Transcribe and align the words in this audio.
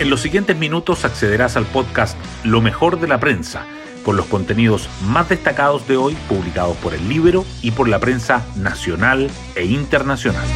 En 0.00 0.10
los 0.10 0.20
siguientes 0.20 0.56
minutos 0.56 1.04
accederás 1.04 1.56
al 1.56 1.66
podcast 1.66 2.16
Lo 2.44 2.60
mejor 2.60 3.00
de 3.00 3.08
la 3.08 3.18
prensa, 3.18 3.66
con 4.04 4.16
los 4.16 4.26
contenidos 4.26 4.88
más 5.02 5.28
destacados 5.28 5.88
de 5.88 5.96
hoy 5.96 6.16
publicados 6.28 6.76
por 6.76 6.94
el 6.94 7.08
Libro 7.08 7.44
y 7.62 7.72
por 7.72 7.88
la 7.88 7.98
prensa 7.98 8.46
nacional 8.54 9.28
e 9.56 9.64
internacional. 9.64 10.46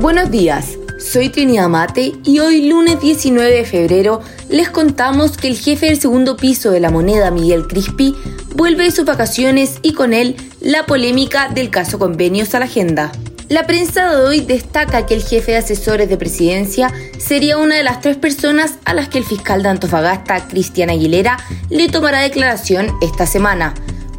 Buenos 0.00 0.30
días, 0.30 0.78
soy 0.98 1.28
Trinidad 1.28 1.68
Mate 1.68 2.14
y 2.24 2.38
hoy 2.38 2.66
lunes 2.66 2.98
19 2.98 3.50
de 3.50 3.64
febrero 3.66 4.22
les 4.48 4.70
contamos 4.70 5.36
que 5.36 5.48
el 5.48 5.58
jefe 5.58 5.86
del 5.86 6.00
segundo 6.00 6.38
piso 6.38 6.70
de 6.70 6.80
la 6.80 6.90
moneda, 6.90 7.30
Miguel 7.30 7.66
Crispi, 7.66 8.14
vuelve 8.54 8.84
de 8.84 8.90
sus 8.90 9.04
vacaciones 9.04 9.80
y 9.82 9.92
con 9.92 10.14
él 10.14 10.36
la 10.62 10.86
polémica 10.86 11.50
del 11.50 11.68
caso 11.68 11.98
convenios 11.98 12.54
a 12.54 12.60
la 12.60 12.64
agenda. 12.64 13.12
La 13.48 13.64
prensa 13.64 14.10
de 14.10 14.16
hoy 14.16 14.40
destaca 14.40 15.06
que 15.06 15.14
el 15.14 15.22
jefe 15.22 15.52
de 15.52 15.58
asesores 15.58 16.08
de 16.08 16.16
presidencia 16.16 16.92
sería 17.18 17.58
una 17.58 17.76
de 17.76 17.84
las 17.84 18.00
tres 18.00 18.16
personas 18.16 18.74
a 18.84 18.92
las 18.92 19.08
que 19.08 19.18
el 19.18 19.24
fiscal 19.24 19.62
de 19.62 19.68
Antofagasta, 19.68 20.48
Cristian 20.48 20.90
Aguilera, 20.90 21.38
le 21.70 21.88
tomará 21.88 22.22
declaración 22.22 22.92
esta 23.00 23.24
semana 23.24 23.72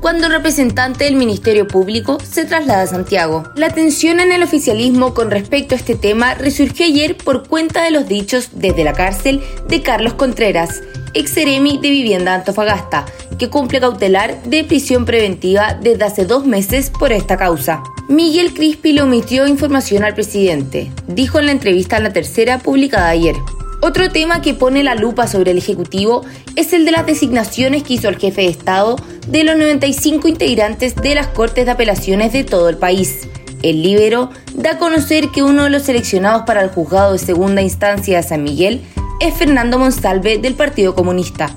cuando 0.07 0.27
el 0.27 0.31
representante 0.31 1.03
del 1.03 1.17
Ministerio 1.17 1.67
Público 1.67 2.17
se 2.23 2.45
traslada 2.45 2.83
a 2.83 2.87
Santiago. 2.87 3.43
La 3.57 3.71
tensión 3.71 4.21
en 4.21 4.31
el 4.31 4.41
oficialismo 4.41 5.13
con 5.13 5.29
respecto 5.29 5.75
a 5.75 5.77
este 5.77 5.95
tema 5.95 6.33
resurgió 6.33 6.85
ayer 6.85 7.17
por 7.17 7.45
cuenta 7.45 7.83
de 7.83 7.91
los 7.91 8.07
dichos 8.07 8.51
desde 8.53 8.85
la 8.85 8.93
cárcel 8.93 9.41
de 9.67 9.81
Carlos 9.81 10.13
Contreras, 10.13 10.81
ex 11.13 11.35
de 11.35 11.79
Vivienda 11.81 12.35
Antofagasta, 12.35 13.03
que 13.37 13.49
cumple 13.49 13.81
cautelar 13.81 14.41
de 14.43 14.63
prisión 14.63 15.03
preventiva 15.03 15.73
desde 15.73 16.05
hace 16.05 16.25
dos 16.25 16.45
meses 16.45 16.89
por 16.89 17.11
esta 17.11 17.35
causa. 17.35 17.83
Miguel 18.07 18.53
Crispi 18.53 18.93
le 18.93 19.01
omitió 19.01 19.45
información 19.45 20.05
al 20.05 20.13
presidente, 20.13 20.89
dijo 21.09 21.39
en 21.39 21.47
la 21.47 21.51
entrevista 21.51 21.97
a 21.97 21.99
la 21.99 22.13
tercera 22.13 22.59
publicada 22.59 23.09
ayer. 23.09 23.35
Otro 23.81 24.09
tema 24.09 24.41
que 24.41 24.53
pone 24.53 24.83
la 24.83 24.95
lupa 24.95 25.27
sobre 25.27 25.51
el 25.51 25.57
Ejecutivo 25.57 26.25
es 26.55 26.73
el 26.73 26.85
de 26.85 26.91
las 26.91 27.05
designaciones 27.05 27.83
que 27.83 27.93
hizo 27.95 28.09
el 28.09 28.17
jefe 28.17 28.43
de 28.43 28.47
Estado 28.47 28.95
de 29.27 29.43
los 29.43 29.57
95 29.57 30.27
integrantes 30.27 30.95
de 30.95 31.15
las 31.15 31.27
Cortes 31.27 31.65
de 31.65 31.71
Apelaciones 31.71 32.33
de 32.33 32.43
todo 32.43 32.69
el 32.69 32.77
país. 32.77 33.27
El 33.61 33.81
Libero 33.81 34.29
da 34.53 34.71
a 34.71 34.77
conocer 34.77 35.29
que 35.29 35.43
uno 35.43 35.65
de 35.65 35.69
los 35.69 35.83
seleccionados 35.83 36.43
para 36.43 36.61
el 36.61 36.69
juzgado 36.69 37.13
de 37.13 37.19
segunda 37.19 37.61
instancia 37.61 38.17
de 38.17 38.23
San 38.23 38.43
Miguel 38.43 38.85
es 39.19 39.33
Fernando 39.33 39.79
Monsalve 39.79 40.37
del 40.37 40.53
Partido 40.53 40.95
Comunista, 40.95 41.49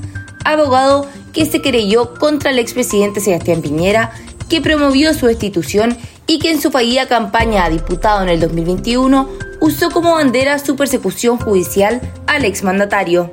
abogado 0.44 1.06
que 1.32 1.46
se 1.46 1.62
querelló 1.62 2.14
contra 2.14 2.50
el 2.50 2.58
expresidente 2.58 3.20
Sebastián 3.20 3.62
Piñera, 3.62 4.12
que 4.48 4.60
promovió 4.60 5.14
su 5.14 5.26
destitución 5.26 5.96
y 6.26 6.38
que 6.38 6.50
en 6.50 6.60
su 6.60 6.70
fallida 6.70 7.06
campaña 7.06 7.64
a 7.64 7.70
diputado 7.70 8.22
en 8.22 8.30
el 8.30 8.40
2021 8.40 9.28
usó 9.60 9.90
como 9.90 10.14
bandera 10.14 10.58
su 10.58 10.74
persecución 10.74 11.38
judicial 11.38 12.00
al 12.26 12.44
exmandatario. 12.44 13.32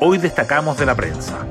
Hoy 0.00 0.18
destacamos 0.18 0.78
de 0.78 0.86
la 0.86 0.94
prensa. 0.94 1.46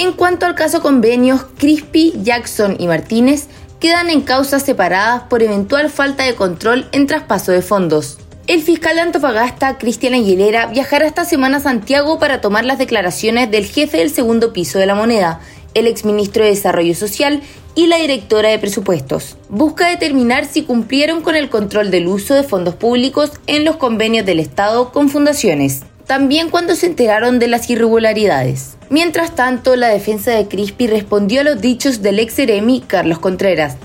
En 0.00 0.12
cuanto 0.12 0.46
al 0.46 0.54
caso 0.54 0.80
convenios, 0.80 1.42
Crispy, 1.58 2.14
Jackson 2.22 2.74
y 2.78 2.86
Martínez 2.86 3.48
quedan 3.80 4.08
en 4.08 4.22
causas 4.22 4.62
separadas 4.62 5.24
por 5.24 5.42
eventual 5.42 5.90
falta 5.90 6.24
de 6.24 6.34
control 6.34 6.88
en 6.92 7.06
traspaso 7.06 7.52
de 7.52 7.60
fondos. 7.60 8.16
El 8.46 8.62
fiscal 8.62 8.94
de 8.94 9.02
Antofagasta, 9.02 9.76
Cristian 9.76 10.14
Aguilera, 10.14 10.68
viajará 10.68 11.06
esta 11.06 11.26
semana 11.26 11.58
a 11.58 11.60
Santiago 11.60 12.18
para 12.18 12.40
tomar 12.40 12.64
las 12.64 12.78
declaraciones 12.78 13.50
del 13.50 13.66
jefe 13.66 13.98
del 13.98 14.08
segundo 14.08 14.54
piso 14.54 14.78
de 14.78 14.86
la 14.86 14.94
moneda, 14.94 15.40
el 15.74 15.86
exministro 15.86 16.44
de 16.44 16.48
Desarrollo 16.48 16.94
Social 16.94 17.42
y 17.74 17.88
la 17.88 17.98
directora 17.98 18.48
de 18.48 18.58
presupuestos. 18.58 19.36
Busca 19.50 19.86
determinar 19.86 20.46
si 20.46 20.62
cumplieron 20.62 21.20
con 21.20 21.36
el 21.36 21.50
control 21.50 21.90
del 21.90 22.06
uso 22.06 22.32
de 22.32 22.42
fondos 22.42 22.74
públicos 22.74 23.32
en 23.46 23.66
los 23.66 23.76
convenios 23.76 24.24
del 24.24 24.40
Estado 24.40 24.92
con 24.92 25.10
fundaciones. 25.10 25.82
También 26.10 26.50
cuando 26.50 26.74
se 26.74 26.86
enteraron 26.86 27.38
de 27.38 27.46
las 27.46 27.70
irregularidades. 27.70 28.76
Mientras 28.88 29.36
tanto, 29.36 29.76
la 29.76 29.86
defensa 29.86 30.32
de 30.32 30.48
Crispi 30.48 30.88
respondió 30.88 31.42
a 31.42 31.44
los 31.44 31.60
dichos 31.60 32.02
del 32.02 32.18
ex 32.18 32.36
eremi 32.40 32.80
Carlos 32.80 33.20
Contreras, 33.20 33.76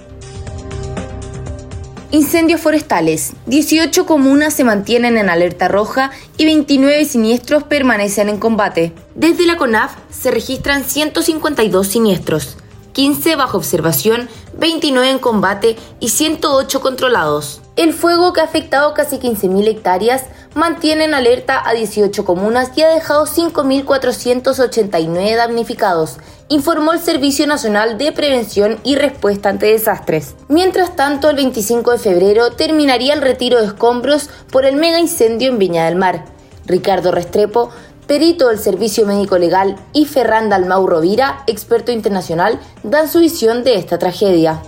Incendios 2.10 2.62
forestales. 2.62 3.34
18 3.46 4.08
comunas 4.08 4.56
se 4.56 4.64
mantienen 4.64 5.20
en 5.20 5.30
alerta 5.30 5.68
roja 5.68 6.10
y 6.36 6.46
29 6.46 7.06
siniestros 7.06 7.62
permanecen 7.62 8.28
en 8.30 8.40
combate. 8.40 8.92
Desde 9.14 9.46
la 9.46 9.58
CONAF 9.58 9.94
se 10.10 10.32
registran 10.32 10.84
152 10.84 11.88
siniestros, 11.88 12.58
15 12.96 13.36
bajo 13.36 13.58
observación, 13.58 14.28
29 14.58 15.10
en 15.10 15.20
combate 15.20 15.76
y 16.00 16.10
108 16.10 16.80
controlados. 16.80 17.62
El 17.76 17.94
fuego 17.94 18.32
que 18.32 18.40
ha 18.40 18.46
afectado 18.46 18.94
casi 18.94 19.18
15.000 19.18 19.68
hectáreas 19.68 20.24
mantiene 20.54 21.04
en 21.04 21.14
alerta 21.14 21.62
a 21.68 21.74
18 21.74 22.24
comunas 22.24 22.72
y 22.78 22.84
ha 22.84 22.88
dejado 22.88 23.26
5.489 23.26 25.36
damnificados, 25.36 26.20
informó 26.48 26.94
el 26.94 27.00
Servicio 27.00 27.46
Nacional 27.48 27.98
de 27.98 28.14
Prevención 28.14 28.80
y 28.86 28.96
Respuesta 28.96 29.50
ante 29.50 29.66
Desastres. 29.66 30.36
Mientras 30.48 30.96
tanto, 30.96 31.30
el 31.30 31.36
25 31.36 31.92
de 31.92 31.98
febrero 31.98 32.54
terminaría 32.54 33.14
el 33.14 33.22
retiro 33.22 33.60
de 33.60 33.66
escombros 33.66 34.30
por 34.50 34.64
el 34.64 34.78
mega 34.78 35.02
incendio 35.02 35.50
en 35.50 35.60
Viña 35.60 35.84
del 35.84 35.98
Mar. 35.98 36.24
Ricardo 36.66 37.12
Restrepo, 37.12 37.72
perito 38.08 38.50
del 38.50 38.60
Servicio 38.60 39.06
Médico 39.06 39.38
Legal, 39.38 39.76
y 39.94 40.06
Ferran 40.06 40.50
Dalmau 40.50 40.88
Rovira, 40.88 41.44
experto 41.48 41.92
internacional, 41.92 42.60
dan 42.84 43.10
su 43.10 43.20
visión 43.20 43.64
de 43.64 43.76
esta 43.76 43.98
tragedia. 43.98 44.62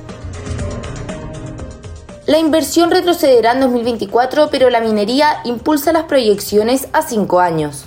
La 2.25 2.39
inversión 2.39 2.91
retrocederá 2.91 3.53
en 3.53 3.61
2024, 3.61 4.49
pero 4.49 4.69
la 4.69 4.81
minería 4.81 5.39
impulsa 5.45 5.93
las 5.93 6.03
proyecciones 6.03 6.87
a 6.91 7.01
cinco 7.01 7.39
años. 7.39 7.85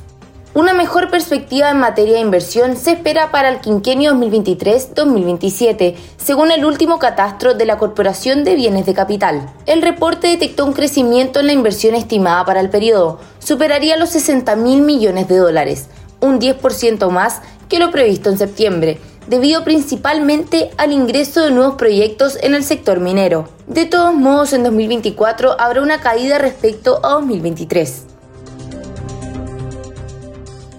Una 0.52 0.74
mejor 0.74 1.10
perspectiva 1.10 1.70
en 1.70 1.78
materia 1.78 2.14
de 2.14 2.20
inversión 2.20 2.76
se 2.76 2.90
espera 2.90 3.30
para 3.30 3.50
el 3.50 3.60
quinquenio 3.60 4.14
2023-2027, 4.14 5.94
según 6.16 6.50
el 6.50 6.64
último 6.64 6.98
catastro 6.98 7.54
de 7.54 7.66
la 7.66 7.78
Corporación 7.78 8.42
de 8.42 8.56
Bienes 8.56 8.84
de 8.84 8.92
Capital. 8.92 9.48
El 9.66 9.80
reporte 9.80 10.26
detectó 10.26 10.66
un 10.66 10.72
crecimiento 10.72 11.38
en 11.38 11.46
la 11.46 11.52
inversión 11.52 11.94
estimada 11.94 12.44
para 12.44 12.58
el 12.58 12.68
periodo, 12.68 13.20
superaría 13.38 13.96
los 13.96 14.08
60 14.10 14.56
mil 14.56 14.80
millones 14.82 15.28
de 15.28 15.36
dólares, 15.36 15.86
un 16.18 16.40
10% 16.40 17.08
más 17.10 17.42
que 17.68 17.78
lo 17.78 17.92
previsto 17.92 18.28
en 18.28 18.36
septiembre, 18.36 18.98
debido 19.28 19.62
principalmente 19.62 20.72
al 20.78 20.90
ingreso 20.90 21.42
de 21.44 21.52
nuevos 21.52 21.76
proyectos 21.76 22.36
en 22.42 22.56
el 22.56 22.64
sector 22.64 22.98
minero. 22.98 23.48
De 23.68 23.86
todos 23.86 24.14
modos, 24.14 24.52
en 24.52 24.64
2024 24.64 25.60
habrá 25.60 25.80
una 25.80 26.00
caída 26.00 26.38
respecto 26.38 26.98
a 27.04 27.10
2023. 27.10 28.09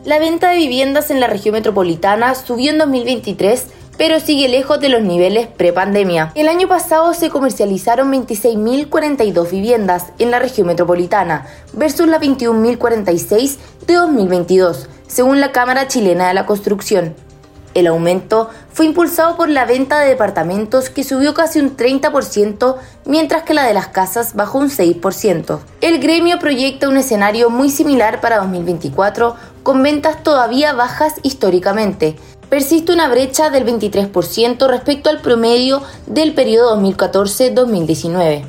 La 0.04 0.18
venta 0.18 0.50
de 0.50 0.58
viviendas 0.58 1.12
en 1.12 1.20
la 1.20 1.28
región 1.28 1.54
metropolitana 1.54 2.34
subió 2.34 2.72
en 2.72 2.80
2023, 2.80 3.68
pero 4.00 4.20
sigue 4.20 4.48
lejos 4.48 4.80
de 4.80 4.90
los 4.90 5.04
niveles 5.04 5.46
pre-pandemia. 5.46 6.32
El 6.34 6.48
año 6.48 6.68
pasado 6.68 7.14
se 7.14 7.30
comercializaron 7.30 8.12
26.042 8.12 9.52
viviendas 9.52 10.08
en 10.18 10.32
la 10.32 10.40
región 10.40 10.66
metropolitana 10.66 11.46
versus 11.74 12.08
las 12.08 12.20
21.046 12.20 13.58
de 13.86 13.94
2022, 13.94 14.90
según 15.06 15.40
la 15.40 15.52
Cámara 15.52 15.88
Chilena 15.88 16.30
de 16.30 16.34
la 16.34 16.48
Construcción. 16.48 17.14
El 17.74 17.88
aumento 17.88 18.50
fue 18.74 18.86
impulsado 18.86 19.38
por 19.38 19.48
la 19.48 19.66
venta 19.66 20.00
de 20.00 20.10
departamentos 20.10 20.90
que 20.90 21.06
subió 21.06 21.34
casi 21.34 21.60
un 21.60 21.78
30%, 21.78 22.76
mientras 23.06 23.44
que 23.44 23.54
la 23.54 23.66
de 23.66 23.74
las 23.74 23.88
casas 23.88 24.36
bajó 24.36 24.58
un 24.58 24.70
6%. 24.70 25.60
El 25.80 26.00
gremio 26.00 26.38
proyecta 26.38 26.90
un 26.90 26.98
escenario 26.98 27.50
muy 27.50 27.70
similar 27.70 28.20
para 28.20 28.40
2024, 28.40 29.36
con 29.64 29.82
ventas 29.84 30.22
todavía 30.22 30.74
bajas 30.74 31.16
históricamente. 31.24 32.18
Persiste 32.50 32.92
una 32.92 33.08
brecha 33.08 33.50
del 33.50 33.66
23% 33.66 34.68
respecto 34.68 35.10
al 35.10 35.22
promedio 35.22 35.82
del 36.08 36.34
periodo 36.34 36.76
2014-2019. 36.82 38.44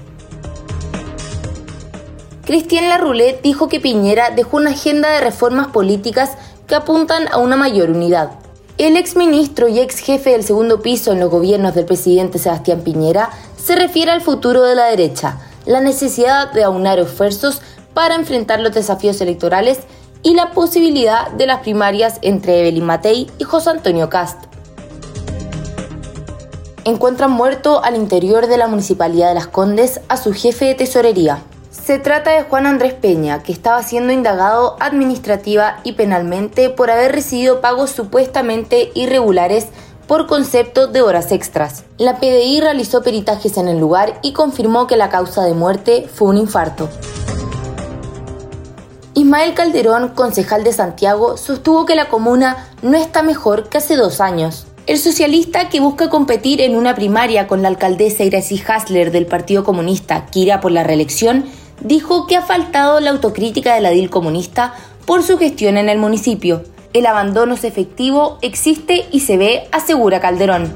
Cristian 2.45 2.89
Larroulet 2.89 3.41
dijo 3.41 3.69
que 3.69 3.79
Piñera 3.79 4.31
dejó 4.31 4.57
una 4.57 4.71
agenda 4.71 5.11
de 5.11 5.21
reformas 5.21 5.69
políticas 5.69 6.33
que 6.67 6.75
apuntan 6.75 7.29
a 7.31 7.39
una 7.39 7.55
mayor 7.55 7.91
unidad. 7.91 8.42
El 8.79 8.97
exministro 8.97 9.69
y 9.69 9.81
ex 9.81 9.99
jefe 9.99 10.31
del 10.31 10.45
segundo 10.45 10.81
piso 10.81 11.13
en 11.13 11.21
los 11.21 11.31
gobiernos 11.31 11.75
del 11.75 11.85
presidente 11.85 12.39
Sebastián 12.39 12.81
Piñera 12.81 13.29
se 13.63 13.77
refiere 13.77 14.11
al 14.11 14.23
futuro 14.23 14.63
de 14.63 14.75
la 14.75 14.87
derecha, 14.87 15.39
la 15.67 15.81
necesidad 15.83 16.51
de 16.53 16.65
aunar 16.65 16.99
esfuerzos 16.99 17.61
para 17.93 18.15
enfrentar 18.15 18.61
los 18.61 18.73
desafíos 18.73 19.21
electorales 19.21 19.81
y 20.23 20.35
la 20.35 20.53
posibilidad 20.53 21.31
de 21.33 21.47
las 21.47 21.61
primarias 21.61 22.19
entre 22.23 22.61
Evelyn 22.61 22.87
Matei 22.87 23.31
y 23.39 23.45
José 23.45 23.71
Antonio 23.71 24.09
Cast. 24.09 24.39
Encuentran 26.85 27.31
muerto 27.31 27.85
al 27.85 27.95
interior 27.95 28.47
de 28.47 28.57
la 28.57 28.69
Municipalidad 28.69 29.29
de 29.29 29.35
Las 29.35 29.49
Condes 29.49 30.01
a 30.09 30.17
su 30.17 30.33
jefe 30.33 30.65
de 30.65 30.75
tesorería. 30.75 31.43
Se 31.85 31.99
trata 31.99 32.31
de 32.31 32.45
Juan 32.45 32.67
Andrés 32.67 32.95
Peña, 32.95 33.43
que 33.43 33.51
estaba 33.51 33.83
siendo 33.83 34.13
indagado 34.13 34.77
administrativa 34.79 35.81
y 35.83 35.93
penalmente 35.93 36.71
por 36.71 36.93
haber 36.93 37.11
recibido 37.11 37.61
pagos 37.61 37.91
supuestamente 37.91 38.93
irregulares 38.95 39.67
por 40.07 40.29
concepto 40.29 40.87
de 40.87 41.03
horas 41.03 41.33
extras. 41.33 41.83
La 41.99 42.21
PDI 42.21 42.61
realizó 42.61 43.03
peritajes 43.03 43.57
en 43.57 43.67
el 43.67 43.81
lugar 43.81 44.21
y 44.23 44.33
confirmó 44.33 44.87
que 44.87 44.97
la 44.97 45.09
causa 45.09 45.43
de 45.43 45.55
muerte 45.55 46.09
fue 46.15 46.29
un 46.29 46.37
infarto. 46.37 46.89
Ismael 49.15 49.55
Calderón, 49.55 50.11
concejal 50.11 50.63
de 50.63 50.73
Santiago, 50.73 51.37
sostuvo 51.37 51.85
que 51.85 51.97
la 51.97 52.09
comuna 52.09 52.69
no 52.83 52.97
está 52.97 53.25
mejor 53.25 53.69
que 53.69 53.79
hace 53.79 53.97
dos 53.97 54.21
años. 54.21 54.67
El 54.87 54.99
socialista 54.99 55.69
que 55.69 55.81
busca 55.81 56.11
competir 56.11 56.61
en 56.61 56.77
una 56.77 56.95
primaria 56.95 57.49
con 57.49 57.63
la 57.63 57.69
alcaldesa 57.69 58.23
Iracy 58.23 58.63
Hasler 58.67 59.11
del 59.11 59.27
Partido 59.27 59.65
Comunista, 59.65 60.27
que 60.27 60.41
irá 60.41 60.61
por 60.61 60.73
la 60.73 60.83
reelección, 60.83 61.45
dijo 61.85 62.27
que 62.27 62.37
ha 62.37 62.43
faltado 62.43 63.01
la 63.01 63.11
autocrítica 63.11 63.75
de 63.75 63.81
la 63.81 63.91
DIL 63.91 64.11
comunista 64.11 64.75
por 65.07 65.23
su 65.23 65.39
gestión 65.39 65.77
en 65.77 65.89
el 65.89 65.99
municipio. 65.99 66.63
El 66.93 67.07
abandono 67.07 67.55
es 67.55 67.65
efectivo, 67.65 68.39
existe 68.43 69.07
y 69.11 69.21
se 69.21 69.37
ve, 69.37 69.69
asegura 69.73 70.21
Calderón. 70.21 70.73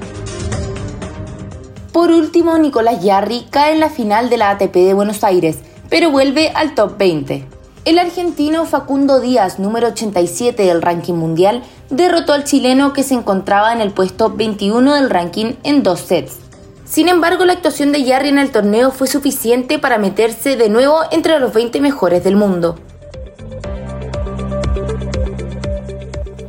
Por 1.93 2.11
último, 2.11 2.59
Nicolás 2.59 3.03
Yarri 3.03 3.47
cae 3.51 3.73
en 3.75 3.81
la 3.81 3.91
final 3.91 4.29
de 4.29 4.37
la 4.37 4.51
ATP 4.51 4.75
de 4.75 4.95
Buenos 4.95 5.25
Aires, 5.25 5.59
pero 5.89 6.11
vuelve 6.11 6.51
al 6.55 6.75
top 6.75 6.99
20. 6.99 7.47
El 7.85 7.99
argentino 7.99 8.65
Facundo 8.65 9.21
Díaz, 9.21 9.59
número 9.59 9.89
87 9.89 10.63
del 10.65 10.83
ranking 10.83 11.15
mundial, 11.15 11.63
derrotó 11.89 12.33
al 12.33 12.45
chileno 12.45 12.93
que 12.93 13.03
se 13.03 13.15
encontraba 13.15 13.73
en 13.73 13.81
el 13.81 13.93
puesto 13.93 14.31
21 14.31 14.95
del 14.95 15.09
ranking 15.09 15.55
en 15.63 15.83
dos 15.83 16.01
sets. 16.01 16.46
Sin 16.87 17.09
embargo, 17.09 17.45
la 17.45 17.53
actuación 17.53 17.91
de 17.91 18.05
Yarri 18.05 18.29
en 18.29 18.39
el 18.39 18.53
torneo 18.53 18.93
fue 18.93 19.09
suficiente 19.09 19.79
para 19.79 19.99
meterse 19.99 20.57
de 20.57 20.69
nuevo 20.69 21.01
entre 21.11 21.39
los 21.41 21.53
20 21.53 21.81
mejores 21.81 22.23
del 22.23 22.37
mundo. 22.37 22.79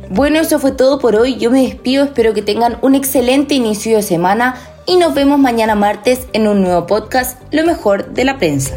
Bueno, 0.08 0.38
eso 0.38 0.58
fue 0.58 0.72
todo 0.72 1.00
por 1.00 1.16
hoy. 1.16 1.36
Yo 1.36 1.50
me 1.50 1.62
despido, 1.62 2.04
espero 2.04 2.34
que 2.34 2.42
tengan 2.42 2.78
un 2.82 2.94
excelente 2.94 3.54
inicio 3.54 3.96
de 3.96 4.02
semana 4.02 4.56
y 4.86 4.96
nos 4.96 5.12
vemos 5.12 5.38
mañana 5.38 5.74
martes 5.74 6.26
en 6.32 6.48
un 6.48 6.62
nuevo 6.62 6.86
podcast, 6.86 7.40
Lo 7.52 7.64
mejor 7.64 8.06
de 8.14 8.24
la 8.24 8.38
prensa. 8.38 8.76